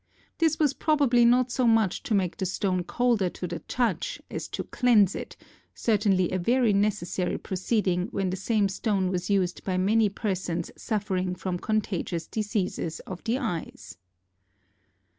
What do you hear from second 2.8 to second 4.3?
colder to the touch